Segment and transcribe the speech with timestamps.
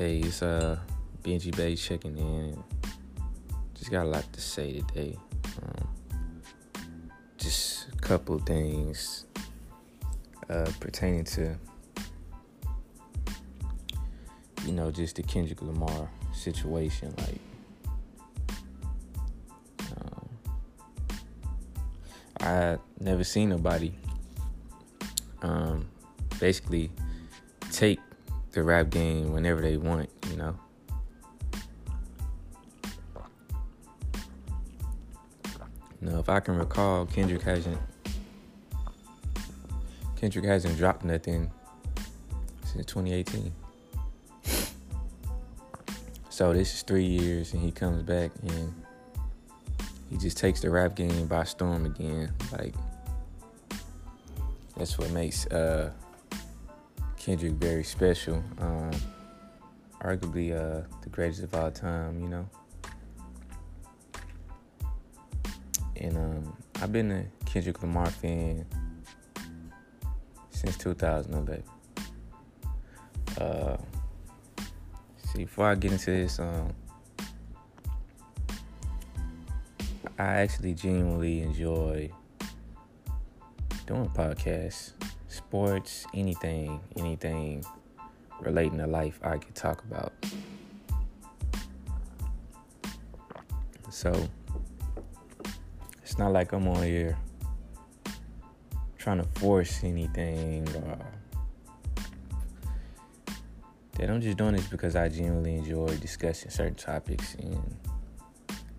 [0.00, 0.78] Hey, it's uh
[1.22, 2.64] Benji Bae checking in.
[3.74, 5.14] Just got a lot to say today.
[5.62, 5.88] Um,
[7.36, 9.26] just a couple things
[10.48, 11.54] uh, pertaining to
[14.64, 17.14] you know just the Kendrick Lamar situation.
[17.18, 17.40] Like,
[20.00, 20.28] um,
[22.40, 23.92] I never seen nobody
[25.42, 25.90] um,
[26.38, 26.90] basically
[27.70, 28.00] take
[28.52, 30.56] the rap game whenever they want, you know.
[36.00, 37.78] Now, if I can recall, Kendrick hasn't
[40.16, 41.50] Kendrick hasn't dropped nothing
[42.64, 43.52] since 2018.
[46.28, 48.74] So this is three years, and he comes back and
[50.10, 52.32] he just takes the rap game by storm again.
[52.52, 52.74] Like
[54.76, 55.92] that's what makes uh,
[57.20, 58.42] Kendrick very special.
[58.58, 58.90] Um,
[60.00, 62.48] arguably uh, the greatest of all time, you know.
[65.96, 68.64] And um, I've been a Kendrick Lamar fan
[70.48, 71.62] since 2011.
[73.38, 73.76] Uh,
[75.18, 76.72] see, before I get into this, um,
[80.18, 82.10] I actually genuinely enjoy
[83.86, 84.92] doing podcasts,
[85.30, 87.64] sports, anything, anything
[88.40, 90.12] relating to life I could talk about.
[93.90, 94.12] So
[96.02, 97.16] it's not like I'm on here
[98.98, 100.98] trying to force anything or
[103.96, 107.76] that I'm just doing this because I genuinely enjoy discussing certain topics and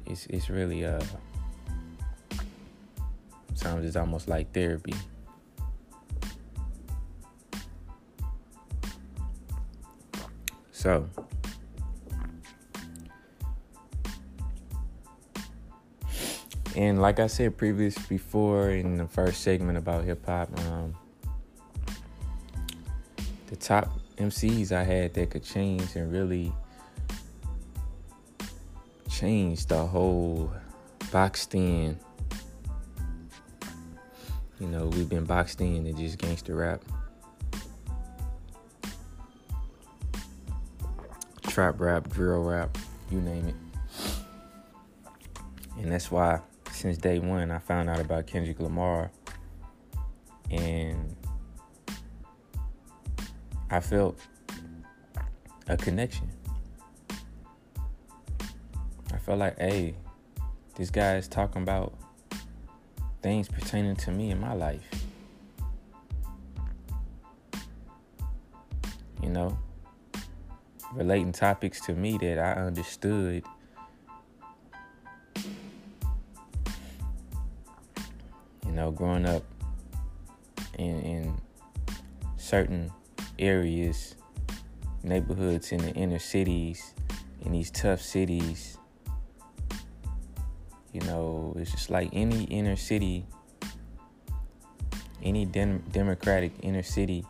[0.06, 1.02] it's it's really uh
[3.62, 4.96] Sometimes it's almost like therapy.
[10.82, 11.08] So,
[16.76, 20.96] and like I said previous before in the first segment about hip hop, um,
[23.46, 26.52] the top MCs I had that could change and really
[29.08, 30.52] change the whole
[31.12, 32.00] boxed in
[34.60, 36.82] you know, we've been boxed in to just gangster rap.
[41.52, 42.78] Trap rap, drill rap,
[43.12, 43.56] you name it.
[45.78, 46.40] And that's why
[46.72, 49.12] since day one I found out about Kendrick Lamar
[50.50, 51.14] and
[53.70, 54.18] I felt
[55.68, 56.30] a connection.
[59.14, 59.96] I felt like, hey,
[60.76, 61.94] this guy is talking about
[63.22, 64.90] things pertaining to me in my life.
[69.22, 69.60] You know,
[70.94, 73.44] relating topics to me that I understood.
[78.66, 79.44] You know, growing up
[80.78, 81.42] in, in
[82.38, 82.92] certain
[83.40, 84.16] areas,
[85.04, 86.94] neighborhoods in the inner cities,
[87.42, 88.78] in these tough cities,
[90.94, 93.26] you know, it's just like any inner city,
[95.24, 97.26] any dem- democratic inner city.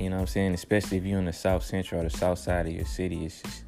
[0.00, 0.54] You know what I'm saying?
[0.54, 3.42] Especially if you're in the south central or the south side of your city, it's
[3.42, 3.64] just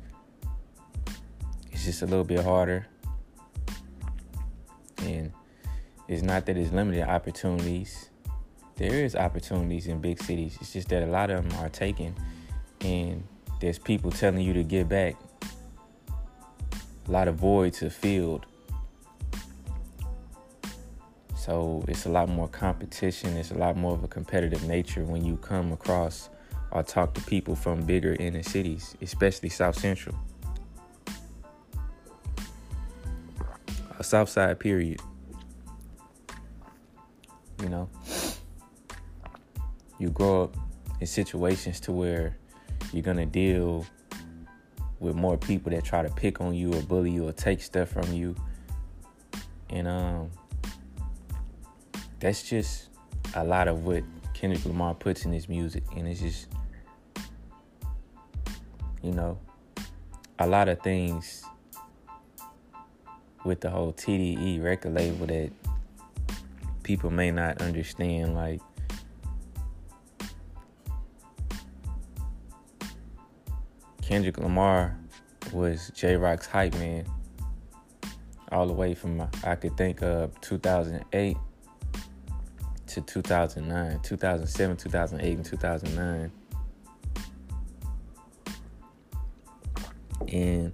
[1.70, 2.86] it's just a little bit harder.
[4.98, 5.30] And
[6.08, 8.08] it's not that it's limited opportunities.
[8.76, 10.56] There is opportunities in big cities.
[10.60, 12.14] It's just that a lot of them are taken
[12.80, 13.22] and
[13.60, 15.16] there's people telling you to get back
[17.08, 18.46] a lot of voids are filled.
[21.42, 23.36] So it's a lot more competition.
[23.36, 26.30] It's a lot more of a competitive nature when you come across
[26.70, 30.14] or talk to people from bigger inner cities, especially South Central.
[33.98, 35.00] A South Side period.
[37.60, 37.90] You know,
[39.98, 40.56] you grow up
[41.00, 42.36] in situations to where
[42.92, 43.84] you're gonna deal
[45.00, 47.88] with more people that try to pick on you or bully you or take stuff
[47.88, 48.36] from you.
[49.70, 50.30] And um
[52.22, 52.88] that's just
[53.34, 56.46] a lot of what Kendrick Lamar puts in his music and it's just
[59.02, 59.36] you know
[60.38, 61.44] a lot of things
[63.44, 65.50] with the whole TDE record label that
[66.84, 68.60] people may not understand like
[74.00, 74.96] Kendrick Lamar
[75.52, 77.04] was Jay Rock's hype man
[78.52, 81.36] all the way from I could think of 2008
[82.94, 86.32] to 2009, 2007, 2008, and 2009.
[90.32, 90.72] And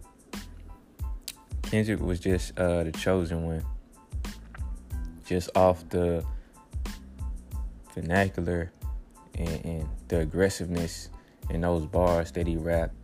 [1.63, 3.65] Kendrick was just uh, the chosen one.
[5.27, 6.25] Just off the
[7.95, 8.73] vernacular
[9.35, 11.11] and, and the aggressiveness
[11.51, 12.95] in those bars that he rapped.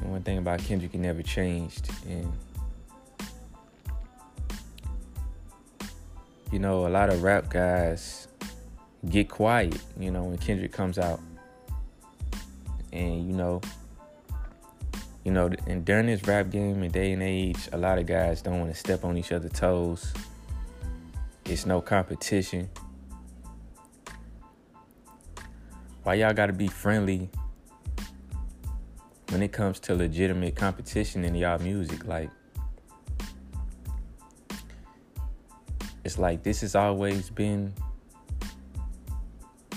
[0.00, 1.90] And one thing about Kendrick, he never changed.
[2.08, 2.32] And
[6.50, 8.28] you know, a lot of rap guys
[9.08, 11.20] get quiet, you know, when Kendrick comes out.
[12.92, 13.60] And you know,
[15.24, 18.40] you know, and during this rap game and day and age, a lot of guys
[18.40, 20.12] don't want to step on each other's toes.
[21.44, 22.68] It's no competition.
[26.02, 27.28] Why y'all gotta be friendly
[29.28, 32.06] when it comes to legitimate competition in y'all music?
[32.06, 32.30] Like,
[36.08, 37.74] it's like this has always been,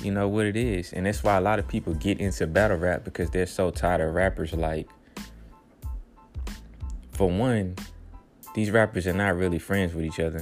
[0.02, 0.94] you know, what it is.
[0.94, 4.00] And that's why a lot of people get into battle rap because they're so tired
[4.00, 4.88] of rappers like,
[7.12, 7.76] for one,
[8.56, 10.40] these rappers are not really friends with each other.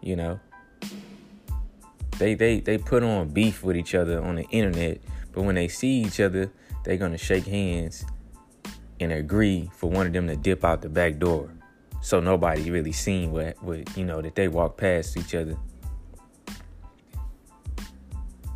[0.00, 0.40] You know?
[2.18, 5.00] They they they put on beef with each other on the internet,
[5.32, 6.52] but when they see each other,
[6.84, 8.04] they're gonna shake hands
[9.00, 11.50] and agree for one of them to dip out the back door.
[12.04, 15.56] So nobody really seen what what you know that they walk past each other.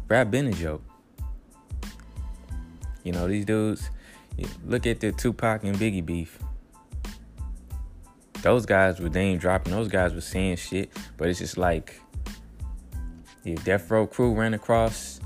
[0.06, 0.82] Rap been a joke.
[3.04, 3.88] You know, these dudes,
[4.66, 6.38] look at the Tupac and Biggie beef.
[8.42, 12.02] Those guys were name dropping, those guys were saying shit, but it's just like
[13.46, 15.20] if Death Row crew ran across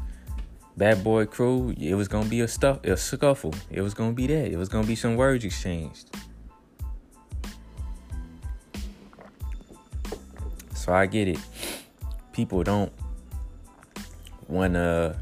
[0.76, 3.52] Bad Boy crew, it was gonna be a stuff a scuffle.
[3.68, 4.52] It was gonna be that.
[4.52, 6.16] It was gonna be some words exchanged.
[10.82, 11.38] So I get it.
[12.32, 12.92] People don't
[14.48, 15.16] wanna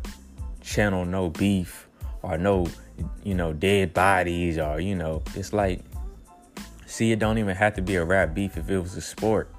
[0.63, 1.87] channel no beef
[2.23, 2.67] or no,
[3.23, 5.83] you know, dead bodies or, you know, it's like
[6.87, 9.53] see it don't even have to be a rap beef if it was a sport.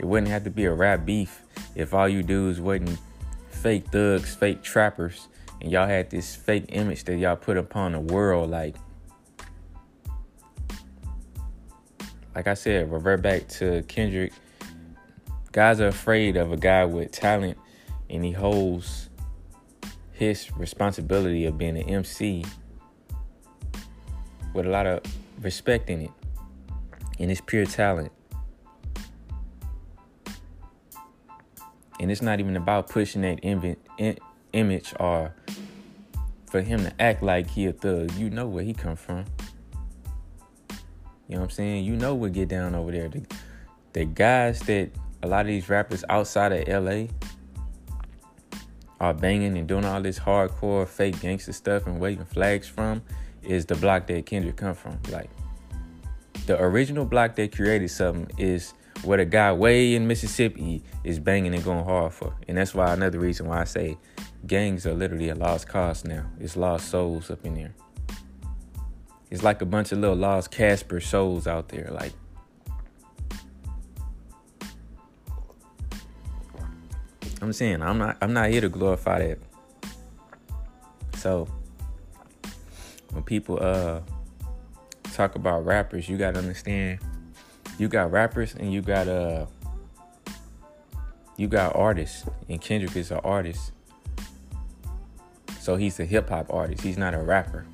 [0.00, 1.44] It wouldn't have to be a rap beef
[1.76, 2.98] if all you dudes wasn't
[3.48, 5.28] fake thugs, fake trappers,
[5.60, 8.74] and y'all had this fake image that y'all put upon the world, like
[12.34, 14.32] like I said, revert back to Kendrick.
[15.52, 17.56] Guys are afraid of a guy with talent
[18.10, 19.08] and he holds
[20.12, 22.44] his responsibility of being an MC
[24.54, 25.00] with a lot of
[25.40, 26.10] respect in it.
[27.18, 28.12] And it's pure talent.
[32.00, 33.40] and it's not even about pushing that
[34.52, 35.34] image or
[36.46, 38.12] for him to act like he a thug.
[38.12, 39.24] You know where he come from.
[41.28, 41.84] You know what I'm saying?
[41.84, 43.08] You know what get down over there.
[43.08, 43.26] The,
[43.92, 44.90] the guys that
[45.22, 47.06] a lot of these rappers outside of LA
[49.00, 53.02] are banging and doing all this hardcore fake gangster stuff and waving flags from
[53.42, 54.98] is the block that Kendrick come from.
[55.10, 55.30] Like
[56.46, 58.74] the original block that created something is
[59.04, 62.34] what a guy way in Mississippi is banging and going hard for.
[62.48, 63.96] And that's why another reason why I say
[64.46, 66.26] gangs are literally a lost cause now.
[66.40, 67.74] It's lost souls up in there.
[69.30, 71.88] It's like a bunch of little lost Casper souls out there.
[71.92, 72.12] Like,
[77.48, 79.38] I'm saying I'm not I'm not here to glorify that.
[81.16, 81.48] So
[83.12, 84.00] when people uh
[85.14, 86.98] talk about rappers, you gotta understand
[87.78, 89.46] you got rappers and you got uh
[91.38, 93.72] you got artists and Kendrick is an artist.
[95.58, 96.82] So he's a hip hop artist.
[96.82, 97.64] He's not a rapper.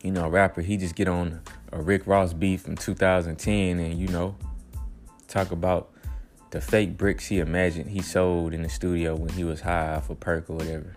[0.00, 1.40] You know, rapper, he just get on
[1.72, 4.36] a Rick Ross beef from 2010 and you know,
[5.26, 5.90] talk about
[6.54, 10.08] the fake bricks he imagined he sold in the studio when he was high off
[10.08, 10.94] a perk or whatever.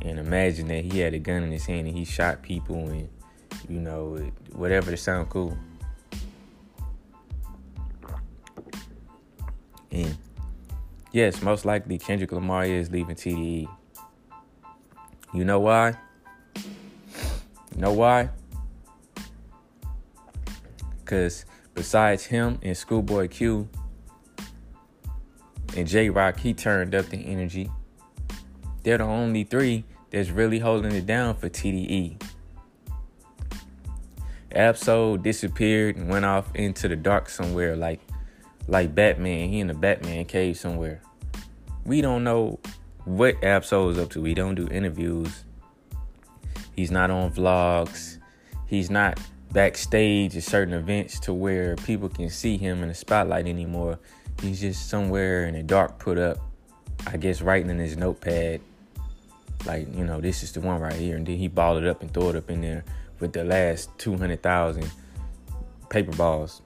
[0.00, 3.10] And imagine that he had a gun in his hand and he shot people and
[3.68, 4.16] you know,
[4.54, 5.54] whatever to sound cool.
[9.92, 10.16] And
[11.12, 13.68] yes, most likely Kendrick Lamar is leaving TDE.
[15.34, 15.98] You know why?
[16.56, 18.30] You know why?
[21.04, 23.68] Because besides him and Schoolboy Q
[25.76, 27.70] and Jay Rock, he turned up the energy.
[28.82, 32.22] They're the only three that's really holding it down for TDE.
[34.52, 38.00] Ab-Soul disappeared and went off into the dark somewhere like
[38.68, 39.48] like Batman.
[39.48, 41.00] He in the Batman cave somewhere.
[41.84, 42.60] We don't know
[43.04, 44.22] what Ab-Soul is up to.
[44.22, 45.44] We don't do interviews.
[46.76, 48.18] He's not on vlogs.
[48.66, 49.18] He's not
[49.52, 53.98] backstage at certain events to where people can see him in the spotlight anymore.
[54.44, 56.36] He's just somewhere in the dark put up,
[57.06, 58.60] I guess writing in his notepad
[59.64, 61.16] Like, you know, this is the one right here.
[61.16, 62.84] And then he balled it up and threw it up in there
[63.20, 64.90] with the last 200,000
[65.88, 66.60] paper balls.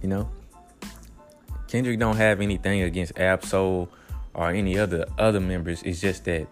[0.00, 0.30] You know?
[1.68, 3.90] Kendrick don't have anything against Ab-Soul
[4.32, 5.82] or any other other members.
[5.82, 6.46] It's just that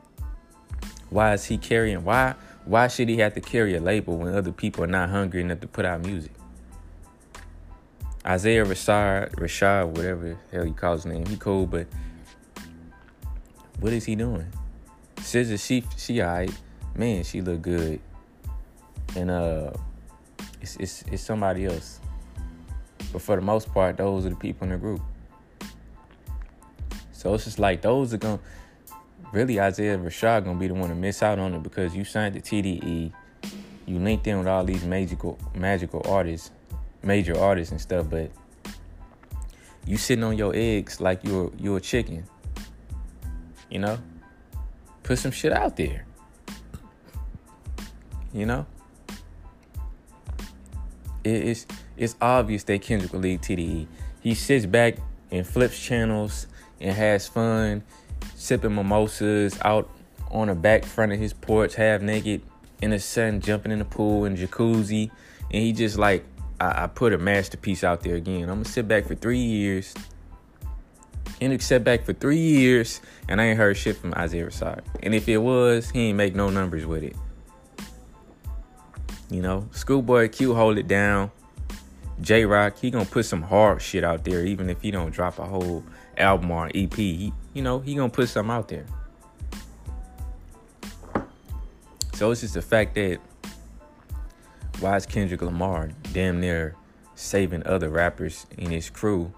[1.08, 4.52] why is he carrying why why should he have to carry a label when other
[4.52, 6.32] people are not hungry enough to put out music?
[8.26, 11.86] Isaiah Rashad, Rashad, whatever the hell he calls his name, he cool, but
[13.80, 14.46] what is he doing?
[15.16, 16.52] SZA, she she alright.
[16.94, 18.00] Man, she look good.
[19.16, 19.72] And uh
[20.60, 22.00] it's it's it's somebody else.
[23.12, 25.00] But for the most part, those are the people in the group.
[27.12, 28.40] So it's just like those are gonna
[29.32, 32.34] really Isaiah Rashad gonna be the one to miss out on it because you signed
[32.34, 33.12] to TDE,
[33.86, 36.50] you linked in with all these magical magical artists,
[37.02, 38.30] major artists and stuff, but
[39.86, 42.24] you sitting on your eggs like you're you're a chicken.
[43.70, 43.98] You know?
[45.02, 46.04] Put some shit out there.
[48.32, 48.66] You know?
[51.24, 51.66] It's
[51.96, 53.86] it's obvious that Kendrick will leave TDE.
[54.20, 54.96] He sits back
[55.30, 56.46] and flips channels
[56.80, 57.82] and has fun
[58.34, 59.90] sipping mimosas out
[60.30, 62.42] on the back front of his porch, half naked
[62.80, 65.10] in the sun, jumping in the pool and jacuzzi.
[65.52, 66.24] And he just like,
[66.60, 68.42] I, I put a masterpiece out there again.
[68.42, 69.94] I'm gonna sit back for three years.
[71.40, 74.82] Kendrick sat back for three years, and I ain't heard shit from Isaiah Rashad.
[75.02, 77.16] And if it was, he ain't make no numbers with it.
[79.30, 81.30] You know, Schoolboy Q hold it down.
[82.20, 85.38] Jay Rock, he gonna put some hard shit out there, even if he don't drop
[85.38, 85.82] a whole
[86.18, 86.92] album or EP.
[86.92, 88.84] He, you know, he gonna put something out there.
[92.12, 93.18] So it's just the fact that
[94.80, 96.74] why is Kendrick Lamar damn near
[97.14, 99.32] saving other rappers in his crew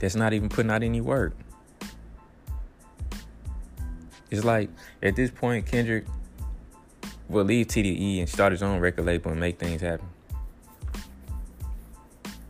[0.00, 1.34] that's not even putting out any work?
[4.30, 4.70] It's like
[5.02, 6.04] at this point, Kendrick
[7.28, 10.08] will leave TDE and start his own record label and make things happen.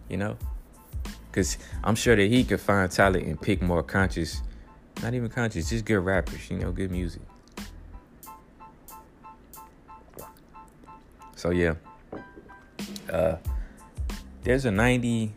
[0.08, 0.38] You know?
[1.30, 4.40] Because I'm sure that he could find talent and pick more conscious,
[5.02, 7.22] not even conscious, just good rappers, you know, good music.
[11.44, 11.74] So, yeah.
[13.12, 13.36] Uh,
[14.44, 15.34] there's a 90,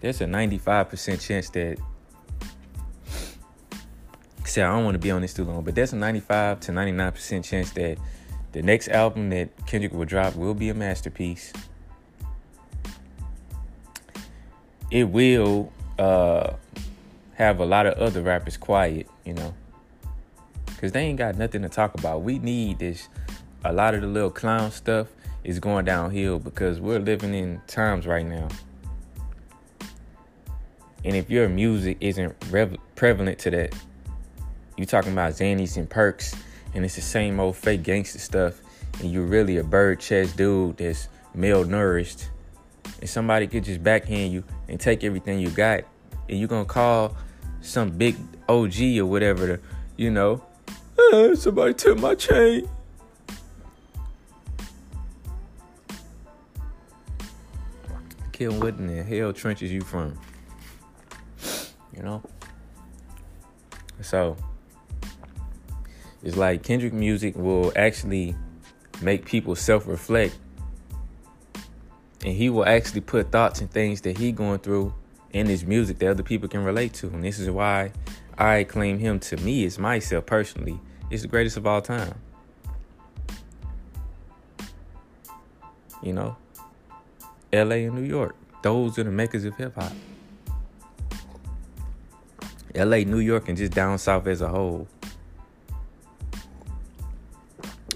[0.00, 1.76] there's a 95% chance that,
[4.44, 6.70] see, I don't want to be on this too long, but there's a 95 to
[6.70, 7.98] 99% chance that
[8.52, 11.52] the next album that Kendrick will drop will be a masterpiece.
[14.92, 16.52] it will uh,
[17.34, 19.52] have a lot of other rappers quiet, you know,
[20.66, 22.22] because they ain't got nothing to talk about.
[22.22, 23.08] We need this.
[23.64, 25.08] A lot of the little clown stuff
[25.42, 28.48] is going downhill because we're living in times right now.
[31.04, 33.74] And if your music isn't rev- prevalent to that,
[34.76, 36.34] you're talking about Xannies and perks,
[36.74, 38.60] and it's the same old fake gangster stuff,
[39.00, 42.28] and you're really a bird chest dude that's malnourished
[43.00, 45.84] and somebody could just backhand you and take everything you got,
[46.28, 47.16] and you're gonna call
[47.60, 48.16] some big
[48.48, 49.62] OG or whatever to,
[49.96, 50.42] you know,
[51.34, 52.68] somebody took my chain.
[58.34, 60.18] Kid, what in the hell trenches you from?
[61.96, 62.20] You know?
[64.02, 64.36] So,
[66.20, 68.34] it's like Kendrick music will actually
[69.00, 70.36] make people self reflect
[72.24, 74.92] and he will actually put thoughts and things that he going through
[75.30, 77.06] in his music that other people can relate to.
[77.06, 77.92] And this is why
[78.36, 82.14] I claim him to me as myself personally It's the greatest of all time.
[86.02, 86.36] You know,
[87.54, 89.92] LA and New York, those are the makers of hip hop.
[92.74, 94.88] LA, New York, and just down south as a whole.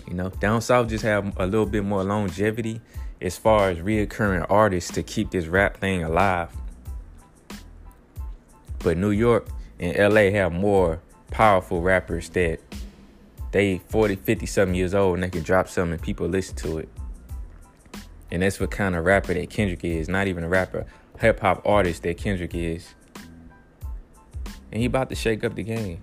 [0.06, 2.80] You know, down south just have a little bit more longevity
[3.20, 6.50] as far as reoccurring artists to keep this rap thing alive.
[8.78, 9.48] But New York
[9.80, 11.00] and LA have more
[11.30, 12.60] powerful rappers that
[13.50, 16.78] they 40, 50 something years old and they can drop something and people listen to
[16.78, 16.88] it.
[18.30, 20.08] And that's what kind of rapper that Kendrick is.
[20.08, 20.86] Not even a rapper,
[21.18, 22.94] hip hop artist that Kendrick is.
[24.70, 26.00] And he about to shake up the game.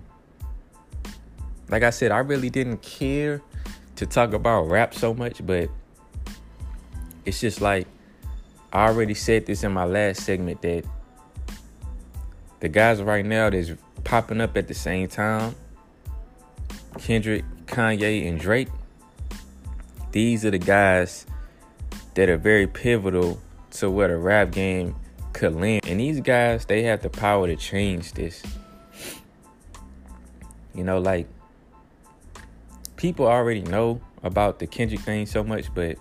[1.68, 3.42] Like I said, I really didn't care
[3.96, 5.68] to talk about rap so much, but
[7.24, 7.86] it's just like
[8.72, 10.84] I already said this in my last segment that
[12.60, 13.70] the guys right now that's
[14.04, 15.54] popping up at the same time,
[16.98, 18.68] Kendrick, Kanye, and Drake,
[20.12, 21.26] these are the guys
[22.16, 24.96] that are very pivotal to where the rap game
[25.32, 25.86] could land.
[25.86, 28.42] And these guys, they have the power to change this.
[30.74, 31.28] You know, like
[32.96, 35.98] people already know about the Kendrick thing so much, but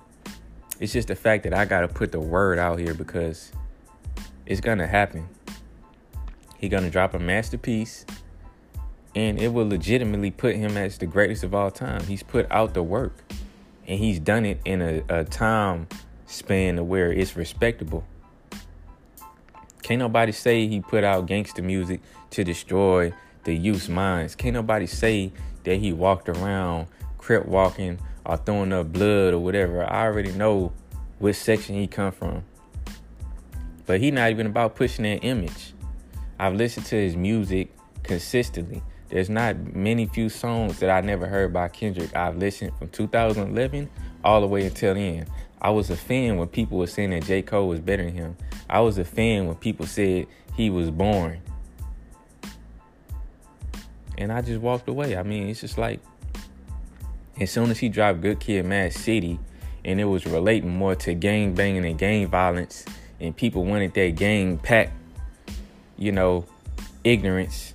[0.80, 3.52] it's just the fact that I gotta put the word out here because
[4.46, 5.28] it's gonna happen.
[6.58, 8.06] He gonna drop a masterpiece,
[9.16, 12.04] and it will legitimately put him as the greatest of all time.
[12.04, 13.14] He's put out the work,
[13.88, 15.88] and he's done it in a, a time
[16.26, 18.04] span where it's respectable.
[19.84, 22.02] Can't nobody say he put out gangster music
[22.32, 23.14] to destroy
[23.44, 24.36] the youth's minds.
[24.36, 25.32] Can't nobody say
[25.64, 26.88] that he walked around
[27.18, 29.84] crip walking or throwing up blood or whatever.
[29.84, 30.74] I already know
[31.20, 32.44] which section he come from.
[33.86, 35.74] But he not even about pushing that image.
[36.40, 37.70] I've listened to his music
[38.04, 38.82] consistently.
[39.10, 42.16] There's not many few songs that I never heard by Kendrick.
[42.16, 43.90] I've listened from 2011
[44.24, 45.28] all the way until then.
[45.62, 47.42] I was a fan when people were saying that J.
[47.42, 48.38] Cole was better than him.
[48.70, 51.42] I was a fan when people said he was boring.
[54.18, 55.16] And I just walked away.
[55.18, 56.00] I mean, it's just like
[57.40, 59.40] as soon as he dropped Good Kid Mad City
[59.84, 62.86] and it was relating more to gang banging and gang violence
[63.20, 64.92] and people wanted that gang pack,
[65.98, 66.46] you know,
[67.04, 67.75] ignorance.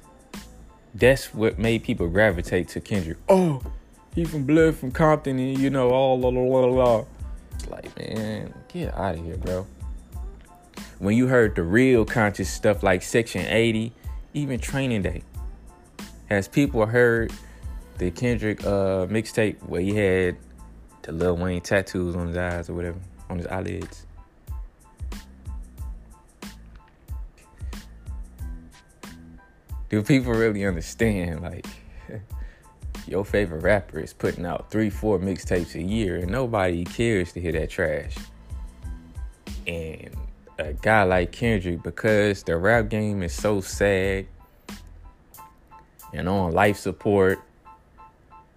[0.94, 3.18] That's what made people gravitate to Kendrick.
[3.28, 3.62] Oh,
[4.14, 7.04] he from Blood from Compton and you know all la la la la.
[7.54, 9.66] It's like, man, get out of here, bro.
[10.98, 13.92] When you heard the real conscious stuff like Section 80,
[14.34, 15.22] even Training Day,
[16.28, 17.32] has people heard
[17.98, 20.36] the Kendrick uh, mixtape where he had
[21.02, 24.06] the Lil Wayne tattoos on his eyes or whatever, on his eyelids?
[29.90, 31.42] Do people really understand?
[31.42, 31.66] Like,
[33.06, 37.40] your favorite rapper is putting out three, four mixtapes a year, and nobody cares to
[37.40, 38.16] hear that trash.
[39.66, 40.16] And
[40.58, 44.26] a guy like Kendrick, because the rap game is so sad
[46.12, 47.40] and on life support,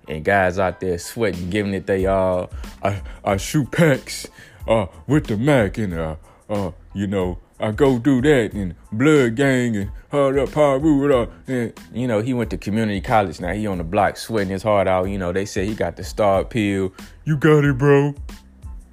[0.07, 2.51] and guys out there sweating, giving it they all.
[2.83, 4.27] I I shoot packs
[4.67, 6.15] uh with the Mac and uh
[6.49, 11.31] uh you know I go do that and blood gang and hard up Paru up.
[11.47, 13.39] And you know he went to community college.
[13.39, 15.05] Now he on the block sweating his heart out.
[15.05, 16.93] You know they say he got the star pill.
[17.23, 18.15] You got it bro.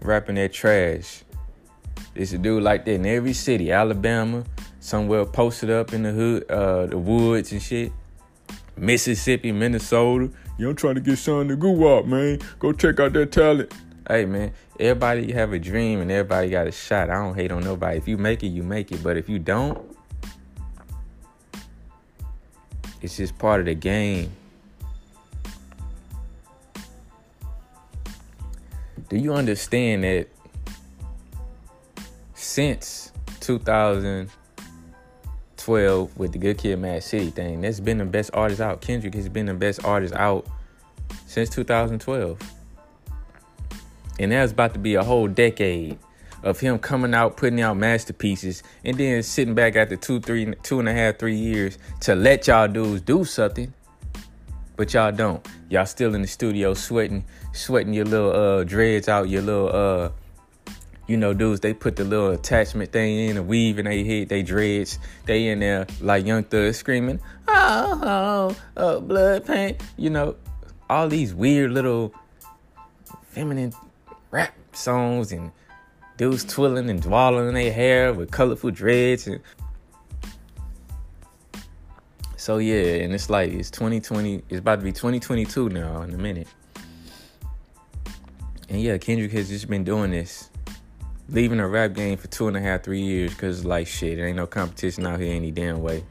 [0.02, 1.24] Rapping that trash.
[2.14, 3.72] It's a dude like that in every city.
[3.72, 4.44] Alabama
[4.78, 7.92] somewhere posted up in the hood uh the woods and shit.
[8.76, 10.30] Mississippi Minnesota.
[10.58, 12.38] You don't try to get Sean to go up man.
[12.60, 13.74] Go check out that talent
[14.08, 17.10] hey man, everybody have a dream and everybody got a shot.
[17.10, 17.98] I don't hate on nobody.
[17.98, 19.02] If you make it, you make it.
[19.02, 19.96] But if you don't,
[23.02, 24.32] it's just part of the game.
[29.08, 30.28] Do you understand that
[32.34, 38.80] since 2012 with the Good Kid Mad City thing, that's been the best artist out.
[38.80, 40.46] Kendrick has been the best artist out
[41.26, 42.38] since 2012.
[44.20, 45.98] And that's about to be a whole decade
[46.42, 50.78] of him coming out, putting out masterpieces, and then sitting back after two, three, two
[50.78, 53.72] and a half, three years to let y'all dudes do something.
[54.76, 55.46] But y'all don't.
[55.70, 60.10] Y'all still in the studio sweating, sweating your little uh dreads out, your little uh
[61.06, 64.28] you know, dudes, they put the little attachment thing in a weave and they hit
[64.28, 64.98] they dreads.
[65.24, 69.80] They in there like young thug screaming, oh, oh, oh, blood paint.
[69.96, 70.36] You know,
[70.90, 72.12] all these weird little
[73.30, 73.72] feminine
[74.30, 75.50] rap songs and
[76.16, 79.40] dudes twirling and twirling their hair with colorful dreads and
[82.40, 84.42] so yeah, and it's like it's 2020.
[84.48, 86.48] It's about to be 2022 now in a minute.
[88.70, 90.48] And yeah, Kendrick has just been doing this,
[91.28, 94.26] leaving the rap game for two and a half, three years, cause like shit, there
[94.26, 96.02] ain't no competition out here any damn way.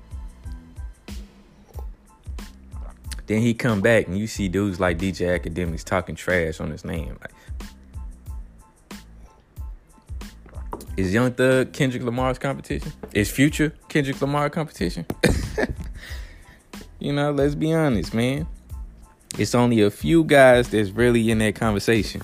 [3.25, 6.85] Then he come back and you see dudes like DJ Akademiks talking trash on his
[6.85, 7.17] name.
[7.21, 7.31] Like,
[10.99, 12.91] Is Young Thug Kendrick Lamar's competition?
[13.13, 15.05] Is Future Kendrick Lamar competition?
[16.99, 18.45] you know, let's be honest, man.
[19.37, 22.21] It's only a few guys that's really in that conversation.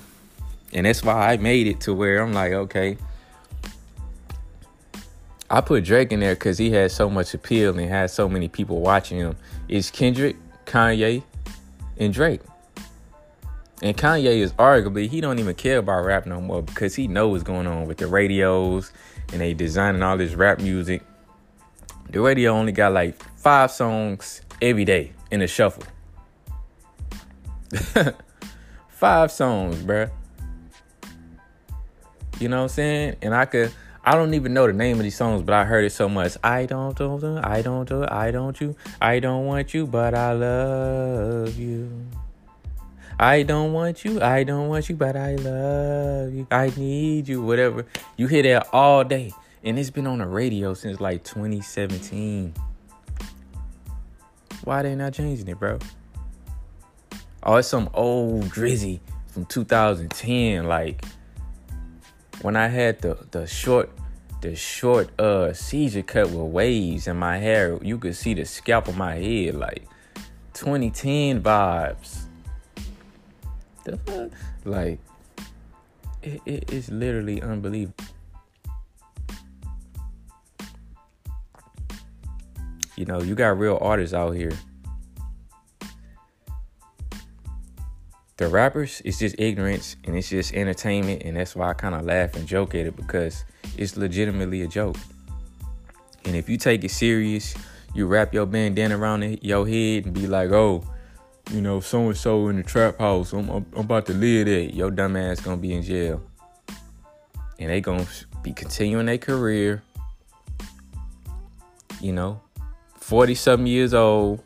[0.74, 2.98] And that's why I made it to where I'm like, okay.
[5.48, 8.48] I put Drake in there because he has so much appeal and has so many
[8.48, 9.36] people watching him.
[9.70, 10.36] It's Kendrick,
[10.66, 11.22] Kanye,
[11.96, 12.42] and Drake.
[13.82, 17.30] And Kanye is arguably he don't even care about rap no more because he knows
[17.30, 18.90] what's going on with the radios
[19.32, 21.02] and they designing all this rap music.
[22.10, 25.84] The radio only got like five songs every day in the shuffle.
[28.88, 30.10] five songs, bruh.
[32.38, 33.16] You know what I'm saying?
[33.20, 33.72] And I could
[34.04, 36.36] I don't even know the name of these songs, but I heard it so much.
[36.42, 38.74] I don't do I don't do I don't you.
[39.02, 42.06] I don't want you, but I love you.
[43.18, 46.46] I don't want you, I don't want you, but I love you.
[46.50, 47.86] I need you, whatever.
[48.18, 49.32] You hear that all day.
[49.64, 52.52] And it's been on the radio since like 2017.
[54.64, 55.78] Why they not changing it, bro?
[57.42, 60.66] Oh, it's some old Drizzy from 2010.
[60.66, 61.04] Like
[62.42, 63.90] when I had the the short
[64.42, 68.88] the short uh Caesar cut with waves in my hair, you could see the scalp
[68.88, 69.88] of my head, like
[70.52, 72.25] 2010 vibes.
[73.86, 74.30] The fuck?
[74.64, 74.98] Like
[76.20, 78.04] it, it, it's literally unbelievable.
[82.96, 84.50] You know, you got real artists out here.
[88.38, 92.04] The rappers, it's just ignorance and it's just entertainment, and that's why I kind of
[92.04, 93.44] laugh and joke at it because
[93.78, 94.96] it's legitimately a joke.
[96.24, 97.54] And if you take it serious,
[97.94, 100.82] you wrap your bandana around your head and be like, oh,
[101.50, 104.46] you know, so and so in the trap house, I'm, I'm, I'm about to live
[104.46, 104.60] there.
[104.60, 106.22] Your dumb ass gonna be in jail.
[107.58, 108.06] And they gonna
[108.42, 109.82] be continuing their career,
[112.00, 112.40] you know,
[113.00, 114.42] 40 something years old,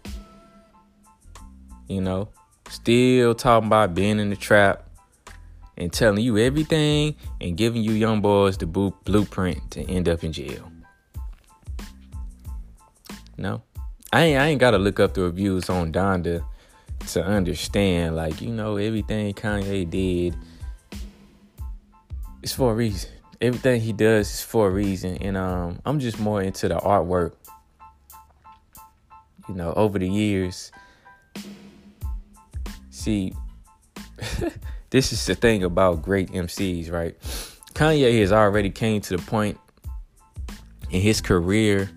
[1.89, 2.29] you know,
[2.69, 4.91] still talking about being in the trap,
[5.81, 10.31] and telling you everything and giving you young boys the blueprint to end up in
[10.31, 10.71] jail.
[13.39, 13.63] No,
[14.13, 16.45] I ain't, I ain't got to look up the reviews on Donda
[17.09, 20.37] to understand, like, you know, everything Kanye did
[22.43, 23.11] is for a reason.
[23.41, 25.17] Everything he does is for a reason.
[25.17, 27.33] And um, I'm just more into the artwork.
[29.49, 30.71] You know, over the years,
[32.91, 33.35] see,
[34.91, 37.19] this is the thing about great MCs, right?
[37.75, 39.59] Kanye has already came to the point
[40.91, 41.91] in his career,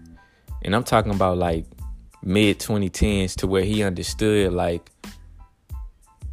[0.63, 1.65] and I'm talking about like
[2.23, 4.89] mid 2010s to where he understood like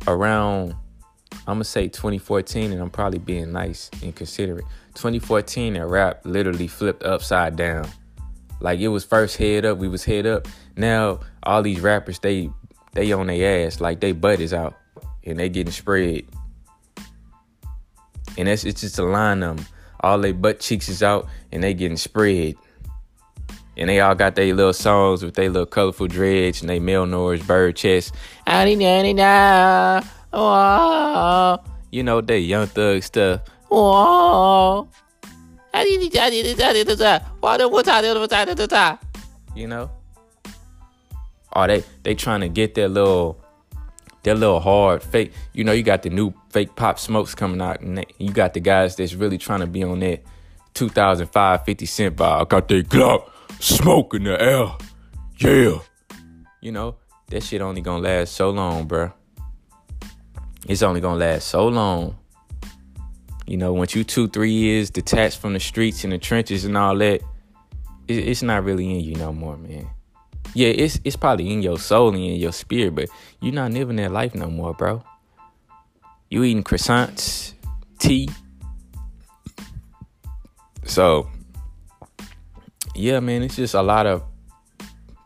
[0.07, 0.75] around
[1.47, 4.65] I'm gonna say 2014, and I'm probably being nice and considerate.
[4.95, 7.89] 2014, that rap literally flipped upside down.
[8.61, 10.47] Like it was first head up, we was head up.
[10.77, 12.51] Now all these rappers, they
[12.93, 14.77] they on their ass, like they butt is out,
[15.25, 16.25] and they getting spread.
[18.37, 19.67] And that's it's just a line of them.
[20.01, 22.55] All they butt cheeks is out and they getting spread.
[23.81, 27.07] And they all got their little songs with their little colorful dreads and they male
[27.07, 28.15] noise, bird chest.
[31.91, 33.41] You know, they young thug stuff.
[39.57, 39.91] You know?
[41.53, 43.43] Or they they trying to get their little
[44.23, 45.33] they're little hard fake.
[45.55, 48.61] You know, you got the new fake pop smokes coming out, and you got the
[48.61, 50.23] guys that's really trying to be on that
[50.75, 52.49] 2005 50 Cent vibe.
[52.51, 54.67] Got that Glock smoke in the air,
[55.39, 55.79] yeah.
[56.61, 56.97] You know,
[57.29, 59.13] that shit only gonna last so long, bro.
[60.69, 62.17] It's only gonna last so long.
[63.47, 66.77] You know, once you two, three years detached from the streets and the trenches and
[66.77, 67.21] all that,
[68.09, 69.89] it's not really in you no more, man
[70.55, 73.09] yeah, it's it's probably in your soul and in your spirit, but
[73.41, 75.03] you're not living that life no more, bro.
[76.29, 77.55] You eating croissants,
[77.99, 78.29] tea.
[80.85, 81.29] So,
[82.95, 84.23] yeah, man, it's just a lot of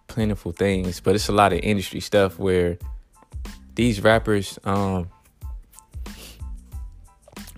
[0.07, 2.79] plentiful things, but it's a lot of industry stuff where
[3.75, 5.09] these rappers, um,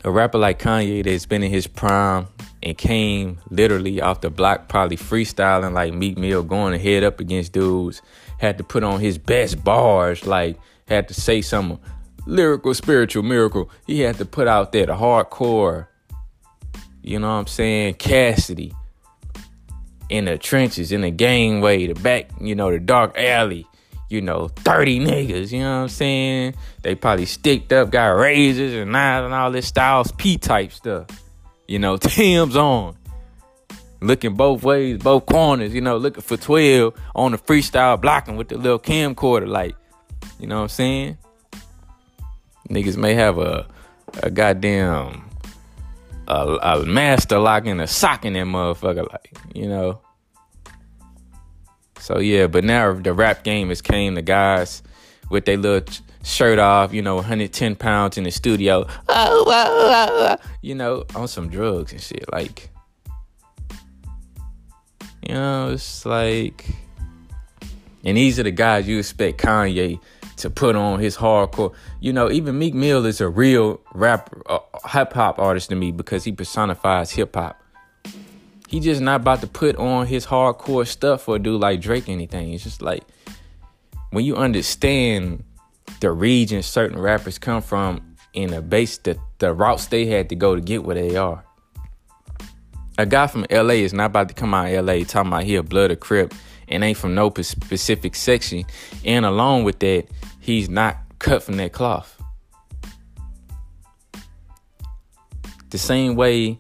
[0.05, 2.29] a rapper like Kanye that's been in his prime
[2.63, 7.53] and came literally off the block, probably freestyling like Meek Mill, going head up against
[7.53, 8.01] dudes.
[8.39, 11.79] Had to put on his best bars, like had to say some
[12.27, 13.71] lyrical, spiritual miracle.
[13.87, 15.89] He had to put out there the hardcore,
[17.03, 18.73] you know what I'm saying, Cassidy
[20.09, 23.67] in the trenches, in the gangway, the back, you know, the dark alley,
[24.09, 26.55] you know, 30 niggas, you know what I'm saying?
[26.83, 31.07] They probably sticked up, got razors and knives and all this Styles P type stuff.
[31.67, 32.97] You know, Tim's on.
[34.01, 38.49] Looking both ways, both corners, you know, looking for 12 on the freestyle blocking with
[38.49, 39.75] the little camcorder, like,
[40.39, 41.19] you know what I'm saying?
[42.69, 43.67] Niggas may have a
[44.23, 45.25] a goddamn
[46.29, 50.01] a, a master lock and a sock in that motherfucker, like, you know.
[51.99, 54.15] So yeah, but now the rap game has came.
[54.15, 54.83] The guys
[55.31, 60.37] with their little shirt off, you know, 110 pounds in the studio, oh, oh, oh,
[60.63, 62.25] you know, on some drugs and shit.
[62.33, 62.71] Like,
[65.27, 66.65] you know, it's like,
[68.05, 69.99] and these are the guys you expect Kanye
[70.37, 71.75] to put on his hardcore.
[72.01, 75.93] You know, even Meek Mill is a real rap, uh, hip hop artist to me
[75.93, 77.61] because he personifies hip hop.
[78.69, 82.09] He just not about to put on his hardcore stuff for a dude like Drake
[82.09, 82.53] anything.
[82.53, 83.05] It's just like
[84.11, 85.45] when you understand
[86.01, 90.35] the region certain rappers come from in the base the, the routes they had to
[90.35, 91.45] go to get where they are.
[92.99, 95.55] A guy from LA is not about to come out of LA talking about he
[95.57, 96.35] a blood or crip
[96.69, 98.65] and ain't from no specific section.
[99.05, 100.07] And along with that,
[100.41, 102.13] he's not cut from that cloth.
[105.71, 106.59] The same way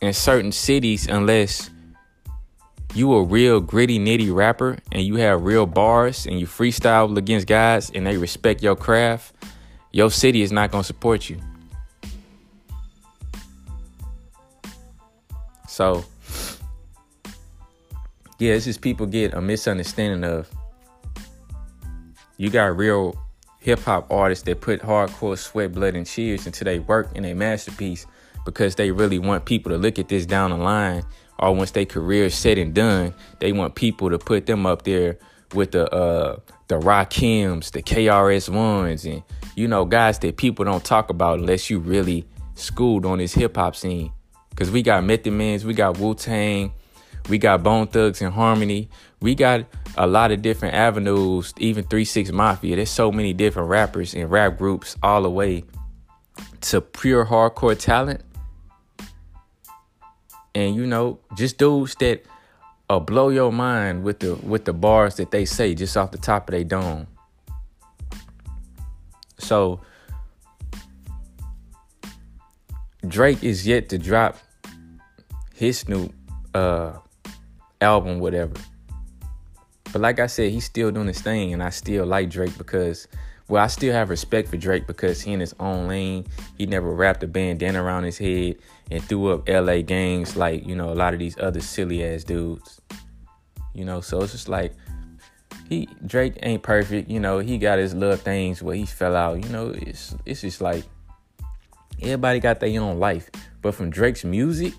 [0.00, 1.70] in certain cities, unless
[2.94, 7.46] you a real gritty nitty rapper and you have real bars and you freestyle against
[7.46, 9.34] guys and they respect your craft,
[9.92, 11.40] your city is not gonna support you.
[15.68, 16.04] So
[18.40, 20.48] yeah, it's just people get a misunderstanding of
[22.38, 23.14] you got real
[23.58, 27.34] hip hop artists that put hardcore sweat, blood, and tears into their work and their
[27.34, 28.06] masterpiece
[28.46, 31.04] because they really want people to look at this down the line
[31.38, 34.82] or once their career is said and done, they want people to put them up
[34.82, 35.18] there
[35.54, 39.22] with the uh the Rakims, the KRS ones, and
[39.54, 43.56] you know, guys that people don't talk about unless you really schooled on this hip
[43.56, 44.12] hop scene.
[44.56, 46.72] Cause we got Method Mans, we got Wu Tang,
[47.28, 48.88] we got Bone Thugs and Harmony.
[49.20, 52.76] We got a lot of different avenues, even 3 6 Mafia.
[52.76, 55.64] There's so many different rappers and rap groups all the way
[56.62, 58.22] to pure hardcore talent.
[60.54, 62.24] And you know, just dudes that
[62.88, 66.18] uh, blow your mind with the with the bars that they say just off the
[66.18, 67.06] top of their dome.
[69.38, 69.80] So
[73.06, 74.38] Drake is yet to drop
[75.54, 76.10] his new
[76.54, 76.98] uh
[77.80, 78.54] album, whatever.
[79.92, 83.08] But like I said, he's still doing his thing, and I still like Drake because,
[83.48, 86.26] well, I still have respect for Drake because he in his own lane.
[86.58, 88.56] He never wrapped a bandana around his head
[88.90, 92.24] and threw up LA gangs like, you know, a lot of these other silly ass
[92.24, 92.80] dudes.
[93.74, 94.72] You know, so it's just like,
[95.68, 97.38] he Drake ain't perfect, you know.
[97.38, 99.70] He got his little things where he fell out, you know.
[99.70, 100.84] It's it's just like
[102.02, 103.30] everybody got their own life,
[103.62, 104.74] but from Drake's music,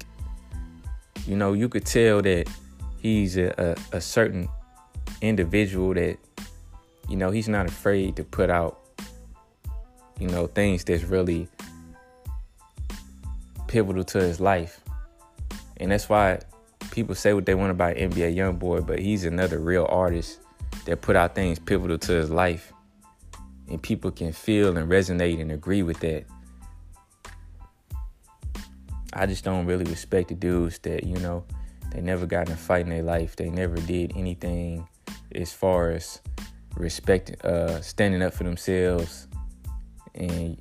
[1.25, 2.49] you know, you could tell that
[3.01, 4.47] he's a, a, a certain
[5.21, 6.17] individual that
[7.09, 8.79] you know he's not afraid to put out
[10.19, 11.47] you know things that's really
[13.67, 14.81] pivotal to his life
[15.77, 16.39] and that's why
[16.91, 20.39] people say what they want about NBA YoungBoy, but he's another real artist
[20.85, 22.71] that put out things pivotal to his life.
[23.67, 26.25] And people can feel and resonate and agree with that.
[29.13, 31.45] I just don't really respect the dudes that, you know,
[31.91, 33.35] they never got in a fight in their life.
[33.35, 34.87] They never did anything
[35.33, 36.21] as far as
[36.75, 39.27] respecting, uh, standing up for themselves
[40.13, 40.57] in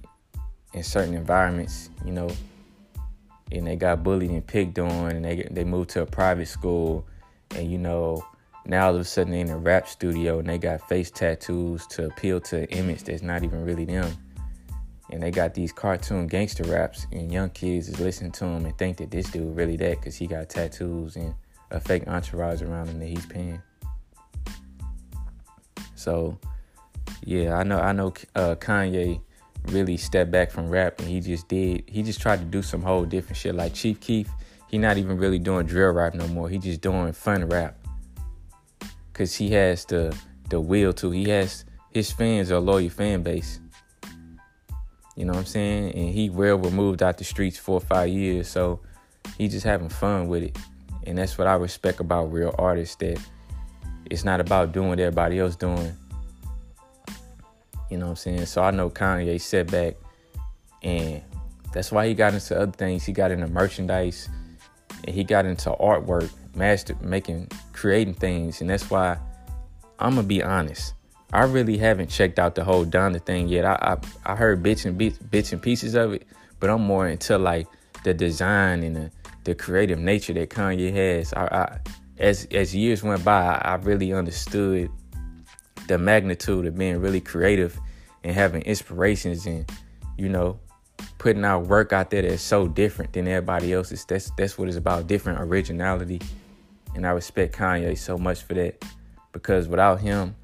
[0.72, 1.90] in certain environments.
[2.04, 2.30] You know,
[3.50, 7.06] and they got bullied and picked on, and they they moved to a private school,
[7.56, 8.24] and you know.
[8.66, 11.86] Now all of a sudden they're in a rap studio and they got face tattoos
[11.88, 14.14] to appeal to an image that's not even really them
[15.12, 18.76] and they got these cartoon gangster raps, and young kids is listening to them and
[18.78, 21.34] think that this dude really that because he got tattoos and
[21.70, 23.62] a fake entourage around him that he's paying.
[25.94, 26.38] So,
[27.24, 29.20] yeah, I know I know uh, Kanye
[29.66, 32.82] really stepped back from rap and he just did he just tried to do some
[32.82, 34.28] whole different shit like Chief Keef.
[34.68, 36.48] He not even really doing drill rap no more.
[36.48, 37.76] He just doing fun rap.
[39.12, 40.16] Cause he has the
[40.48, 41.10] the will to.
[41.10, 43.59] He has his fans are loyal fan base.
[45.20, 45.92] You know what I'm saying?
[45.92, 48.80] And he well removed out the streets four or five years, so
[49.36, 50.56] he just having fun with it.
[51.06, 53.20] And that's what I respect about real artists that
[54.06, 55.94] it's not about doing what everybody else doing.
[57.90, 58.46] You know what I'm saying?
[58.46, 59.96] So I know Kanye set back
[60.82, 61.20] and
[61.74, 63.04] that's why he got into other things.
[63.04, 64.30] He got into merchandise
[65.04, 68.62] and he got into artwork, master making creating things.
[68.62, 69.18] And that's why
[69.98, 70.94] I'm gonna be honest.
[71.32, 73.64] I really haven't checked out the whole Donda thing yet.
[73.64, 76.26] I I, I heard bits and bits, bits and pieces of it,
[76.58, 77.66] but I'm more into like
[78.04, 79.10] the design and the,
[79.44, 81.32] the creative nature that Kanye has.
[81.34, 81.78] I, I
[82.18, 84.90] as as years went by, I, I really understood
[85.88, 87.78] the magnitude of being really creative
[88.22, 89.70] and having inspirations and
[90.18, 90.58] you know
[91.18, 94.04] putting out work out there that's so different than everybody else's.
[94.04, 96.20] That's that's what it's about, different originality.
[96.94, 98.84] And I respect Kanye so much for that
[99.32, 100.34] because without him,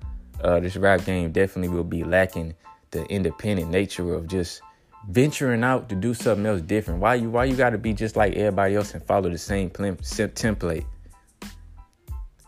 [0.42, 2.55] uh, this rap game definitely will be lacking
[2.90, 4.61] the independent nature of just
[5.09, 7.01] venturing out to do something else different.
[7.01, 9.70] Why you why you got to be just like everybody else and follow the same
[9.70, 10.85] plim- template?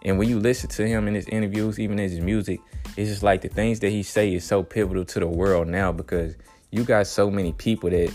[0.02, 2.60] And when you listen to him in his interviews, even in his music,
[2.96, 5.92] it's just like the things that he say is so pivotal to the world now
[5.92, 6.36] because
[6.70, 8.12] you got so many people that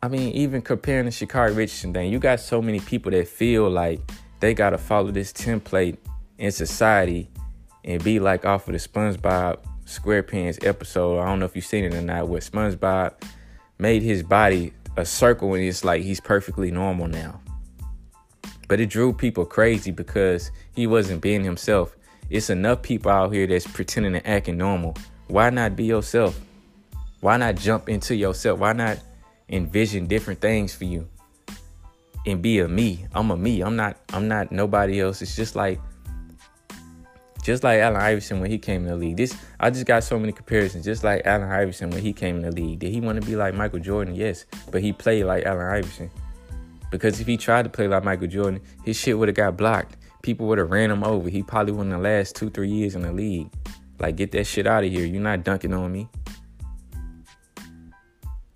[0.00, 3.68] I mean, even comparing the Sha'Carri Richardson thing, you got so many people that feel
[3.68, 4.00] like
[4.38, 5.96] they gotta follow this template
[6.38, 7.28] in society
[7.88, 11.18] and be like off of the SpongeBob SquarePants episode.
[11.20, 13.14] I don't know if you've seen it or not, where SpongeBob
[13.78, 17.40] made his body a circle and it's like he's perfectly normal now.
[18.68, 21.96] But it drew people crazy because he wasn't being himself.
[22.28, 24.94] It's enough people out here that's pretending and acting normal.
[25.28, 26.38] Why not be yourself?
[27.20, 28.58] Why not jump into yourself?
[28.58, 28.98] Why not
[29.48, 31.08] envision different things for you?
[32.26, 33.06] And be a me.
[33.14, 33.62] I'm a me.
[33.62, 35.22] I'm not I'm not nobody else.
[35.22, 35.80] It's just like
[37.48, 39.16] just like Allen Iverson when he came in the league.
[39.16, 40.84] This I just got so many comparisons.
[40.84, 42.78] Just like Allen Iverson when he came in the league.
[42.78, 44.14] Did he want to be like Michael Jordan?
[44.14, 46.10] Yes, but he played like Allen Iverson.
[46.90, 49.96] Because if he tried to play like Michael Jordan, his shit would have got blocked.
[50.20, 51.30] People would have ran him over.
[51.30, 53.50] He probably wouldn't have last two, three years in the league.
[53.98, 55.06] Like, get that shit out of here.
[55.06, 56.06] You're not dunking on me.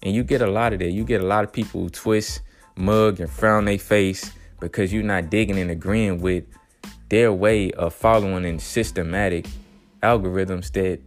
[0.03, 0.91] And you get a lot of that.
[0.91, 2.43] You get a lot of people who twist,
[2.77, 6.45] mug, and frown their face because you're not digging and agreeing with
[7.13, 9.47] their way of following in systematic
[10.03, 10.99] algorithms that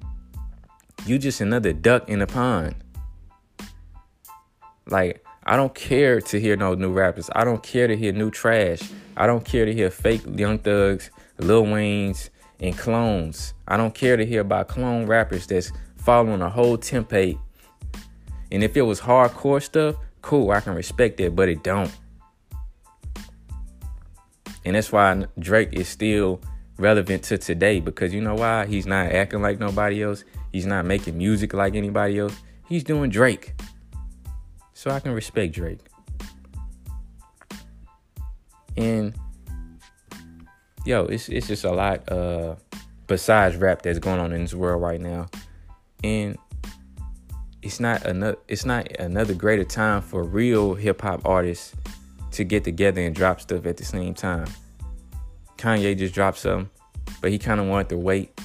[1.08, 2.76] you just another duck in a pond.
[4.86, 7.28] Like, I don't care to hear no new rappers.
[7.34, 8.82] I don't care to hear new trash.
[9.18, 13.56] I don't care to hear fake Young Thugs, Lil Wayne's, and clones.
[13.68, 17.40] I don't care to hear about clone rappers that's following a whole template.
[18.52, 21.92] And if it was hardcore stuff, cool, I can respect that, but it don't.
[24.66, 26.42] And that's why Drake is still
[26.78, 28.66] relevant to today because you know why?
[28.66, 30.24] He's not acting like nobody else.
[30.52, 32.36] He's not making music like anybody else.
[32.68, 33.54] He's doing Drake.
[34.74, 35.80] So I can respect Drake.
[38.76, 39.16] And
[40.86, 42.56] yo, it's it's just a lot uh
[43.08, 45.28] besides rap that's going on in this world right now.
[46.04, 46.38] And
[47.62, 51.74] it's not another it's not another greater time for real hip hop artists
[52.36, 54.48] to get together and drop stuff at the same time.
[55.58, 56.70] Kanye just dropped something,
[57.22, 58.40] but he kind of wanted to wait.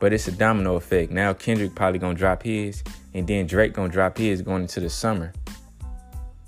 [0.00, 1.12] But it's a domino effect.
[1.12, 2.82] Now Kendrick probably gonna drop his,
[3.14, 5.32] and then Drake gonna drop his going into the summer.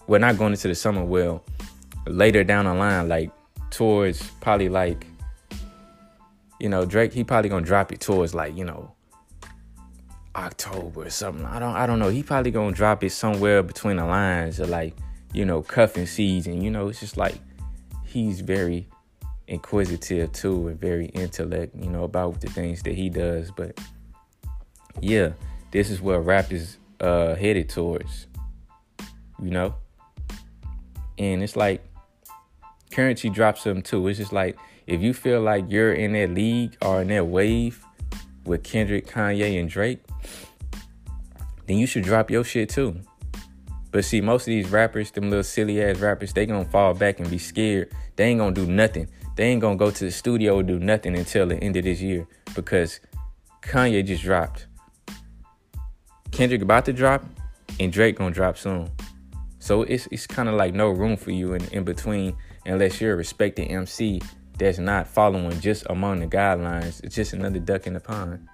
[0.07, 1.05] Well, not going into the summer.
[1.05, 1.45] Well,
[2.07, 3.31] later down the line, like
[3.71, 5.07] towards probably like,
[6.61, 7.13] you know, Drake.
[7.13, 8.93] He probably gonna drop it towards like you know
[10.37, 11.45] October or something.
[11.47, 12.09] I don't I don't know.
[12.09, 14.95] He probably gonna drop it somewhere between the lines of like
[15.35, 16.63] you know cuffing season.
[16.63, 17.39] You know, it's just like
[18.05, 18.89] he's very
[19.49, 21.75] inquisitive too and very intellect.
[21.77, 23.51] You know about the things that he does.
[23.51, 23.79] But
[25.01, 25.33] yeah,
[25.73, 28.29] this is where rap is uh, headed towards.
[29.43, 29.75] You know,
[31.19, 31.85] and it's like
[32.93, 34.07] Curren$y drops them too.
[34.09, 37.85] It's just like if you feel like you're in that league or in that wave
[38.45, 40.01] with Kendrick, Kanye, and Drake,
[41.67, 43.01] then you should drop your shit too.
[43.95, 47.21] But see, most of these rappers, them little silly ass rappers, they gonna fall back
[47.21, 47.93] and be scared.
[48.17, 49.07] They ain't gonna do nothing.
[49.37, 52.27] They ain't gonna go to the studio do nothing until the end of this year
[52.57, 52.99] because
[53.63, 54.67] Kanye just dropped.
[56.33, 57.25] Kendrick about to drop,
[57.79, 58.91] and Drake gonna drop soon.
[59.61, 63.13] So it's it's kind of like no room for you in, in between unless you're
[63.13, 64.21] a respected MC
[64.59, 67.01] that's not following just among the guidelines.
[67.05, 68.49] It's just another duck in the pond.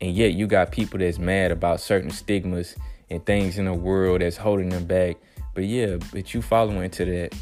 [0.00, 2.74] And yet you got people that's mad about certain stigmas
[3.10, 5.16] and things in the world that's holding them back.
[5.54, 7.34] But yeah, but you following into that.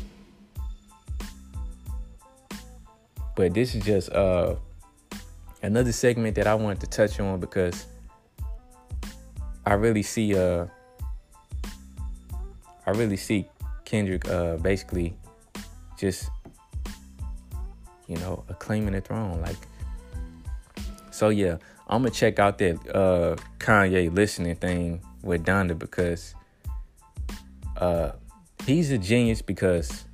[3.36, 4.56] But this is just uh
[5.62, 7.86] another segment that I wanted to touch on because
[9.64, 10.66] I really see uh
[12.88, 13.46] I really see
[13.84, 15.14] Kendrick uh, basically
[15.98, 16.30] just,
[18.06, 19.42] you know, claiming the throne.
[19.42, 19.58] Like,
[21.10, 26.34] so yeah, I'm gonna check out that uh, Kanye listening thing with Donda because
[27.78, 28.12] uh,
[28.66, 30.04] he's a genius because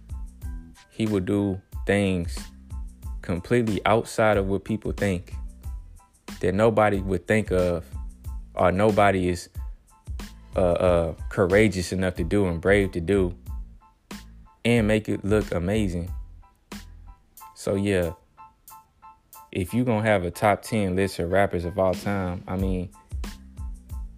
[0.91, 2.39] he will do things
[3.22, 5.35] completely outside of what people think
[6.41, 7.85] that nobody would think of
[8.55, 9.49] or nobody is
[10.57, 13.35] uh, uh, courageous enough to do and brave to do
[14.64, 16.11] and make it look amazing.
[17.55, 18.12] So yeah,
[19.55, 22.91] if you're gonna have a top 10 list of rappers of all time, I mean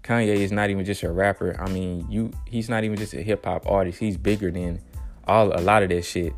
[0.02, 1.60] Kanye is not even just a rapper.
[1.60, 3.98] I mean, you he's not even just a hip hop artist.
[3.98, 4.80] He's bigger than
[5.26, 6.32] all a lot of that shit.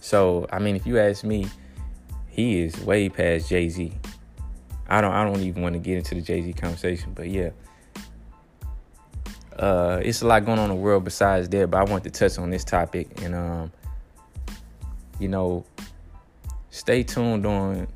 [0.00, 1.46] So, I mean, if you ask me,
[2.26, 3.92] he is way past Jay-Z.
[4.88, 7.50] I don't I don't even want to get into the Jay-Z conversation, but yeah
[9.60, 12.10] uh, it's a lot going on in the world besides that, but I want to
[12.10, 13.72] touch on this topic and um,
[15.18, 15.64] you know,
[16.70, 17.88] stay tuned on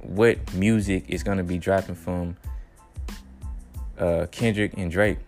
[0.00, 2.36] what music is gonna be dropping from
[3.98, 5.18] uh, Kendrick and Drake.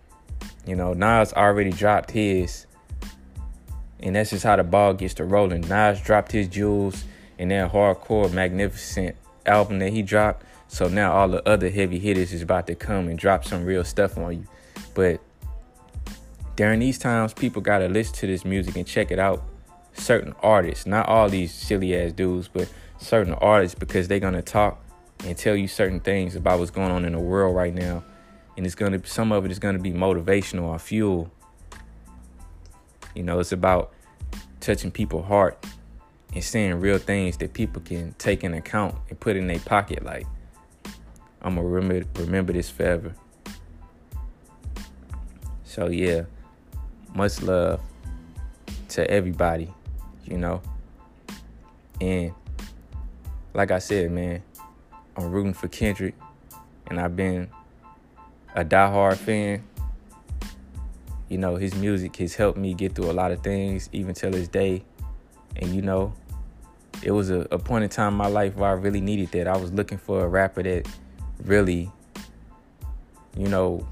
[0.67, 2.67] You know, Nas already dropped his,
[3.99, 5.63] and that's just how the ball gets to rolling.
[5.63, 7.05] Nas dropped his jewels
[7.39, 9.17] and that hardcore, magnificent
[9.47, 10.45] album that he dropped.
[10.69, 13.83] So now all the other heavy hitters is about to come and drop some real
[13.83, 14.47] stuff on you.
[14.95, 15.21] But
[16.55, 19.43] during these times, people gotta listen to this music and check it out.
[19.93, 22.69] Certain artists, not all these silly ass dudes, but
[22.99, 24.83] certain artists because they're gonna talk
[25.25, 28.03] and tell you certain things about what's going on in the world right now.
[28.57, 31.31] And it's gonna some of it is gonna be motivational or fuel.
[33.15, 33.93] You know, it's about
[34.61, 35.65] touching people's heart
[36.35, 40.05] and saying real things that people can take in account and put in their pocket.
[40.05, 40.27] Like,
[41.43, 43.15] I'm gonna remember remember this forever.
[45.65, 46.23] So yeah,
[47.15, 47.81] much love
[48.89, 49.73] to everybody,
[50.31, 50.63] you know.
[52.01, 52.33] And
[53.53, 54.43] like I said, man,
[55.17, 56.15] I'm rooting for Kendrick,
[56.87, 57.51] and I've been
[58.55, 59.65] a diehard fan.
[61.29, 64.31] You know, his music has helped me get through a lot of things, even till
[64.31, 64.83] this day.
[65.57, 66.15] And you know,
[67.03, 69.47] it was a, a point in time in my life where I really needed that.
[69.47, 70.89] I was looking for a rapper that
[71.45, 71.91] really,
[73.37, 73.87] you know,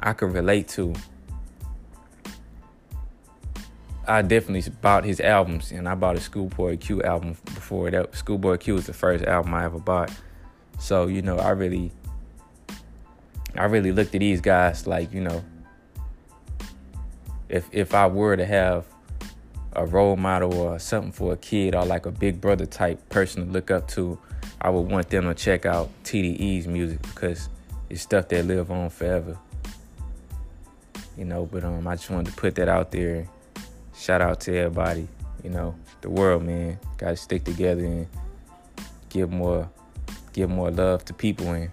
[0.00, 0.94] I could relate to.
[4.08, 8.16] I definitely bought his albums, and I bought a Schoolboy Q album before that.
[8.16, 10.10] Schoolboy Q was the first album I ever bought.
[10.78, 11.92] So you know, I really,
[13.54, 15.44] I really looked at these guys like you know,
[17.50, 18.86] if if I were to have
[19.72, 23.46] a role model or something for a kid or like a big brother type person
[23.46, 24.18] to look up to,
[24.60, 27.50] I would want them to check out TDE's music because
[27.90, 29.36] it's stuff that live on forever.
[31.18, 33.28] You know, but um, I just wanted to put that out there.
[33.98, 35.08] Shout out to everybody.
[35.42, 38.06] You know, the world, man, got to stick together and
[39.08, 39.68] give more,
[40.32, 41.70] give more love to people and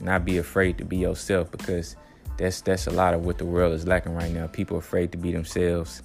[0.00, 1.96] not be afraid to be yourself because
[2.36, 4.46] that's that's a lot of what the world is lacking right now.
[4.46, 6.02] People are afraid to be themselves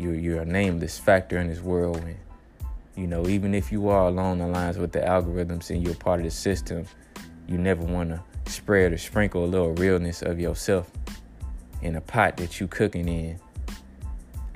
[0.00, 2.16] you're you're a nameless factor in this world and
[2.96, 6.20] you know even if you are along the lines with the algorithms and you're part
[6.20, 6.86] of the system
[7.46, 10.90] you never want to spread or sprinkle a little realness of yourself
[11.82, 13.38] in a pot that you cooking in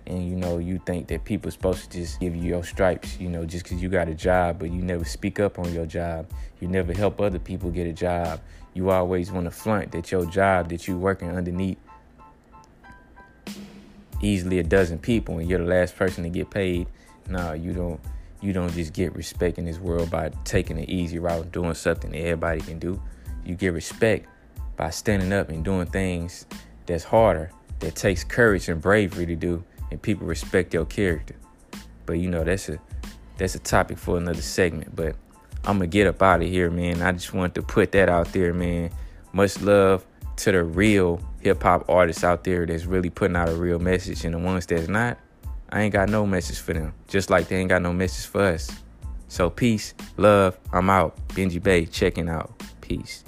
[0.07, 3.19] and you know you think that people are supposed to just give you your stripes
[3.19, 5.87] you know just because you got a job but you never speak up on your
[5.87, 6.27] job
[6.61, 8.41] you never help other people get a job
[8.75, 11.79] you always want to flaunt that your job that you working underneath
[14.25, 16.87] easily a dozen people and you're the last person to get paid.
[17.29, 18.01] No, you don't
[18.41, 21.75] you don't just get respect in this world by taking the easy route and doing
[21.75, 23.01] something that everybody can do.
[23.45, 24.27] You get respect
[24.77, 26.47] by standing up and doing things
[26.85, 27.51] that's harder,
[27.81, 31.37] that takes courage and bravery to do, and people respect your character.
[32.07, 32.79] But you know, that's a
[33.37, 34.95] that's a topic for another segment.
[34.95, 35.17] But
[35.65, 37.03] I'm gonna get up out of here, man.
[37.03, 38.91] I just wanted to put that out there, man.
[39.33, 40.05] Much love
[40.37, 44.25] to the real hip hop artists out there that's really putting out a real message,
[44.25, 45.19] and the ones that's not,
[45.71, 46.93] I ain't got no message for them.
[47.09, 48.71] Just like they ain't got no message for us.
[49.29, 51.17] So peace, love, I'm out.
[51.29, 52.63] Benji Bae checking out.
[52.81, 53.25] Peace.